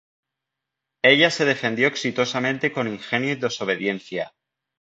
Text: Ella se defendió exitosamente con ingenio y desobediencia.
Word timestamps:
Ella 1.03 1.29
se 1.29 1.45
defendió 1.45 1.87
exitosamente 1.87 2.73
con 2.73 2.87
ingenio 2.87 3.33
y 3.33 3.35
desobediencia. 3.35 4.33